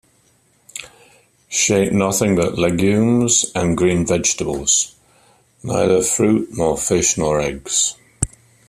She 1.47 1.75
ate 1.75 1.93
nothing 1.93 2.35
but 2.35 2.57
legumes 2.57 3.45
and 3.53 3.77
green 3.77 4.03
vegetables: 4.07 4.95
neither 5.61 6.01
fruit 6.01 6.49
nor 6.57 6.75
fish 6.75 7.19
nor 7.19 7.39
eggs. 7.39 7.97